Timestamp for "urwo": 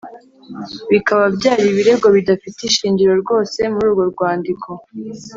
3.89-4.03